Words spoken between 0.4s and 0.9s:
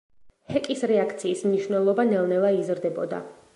ჰეკის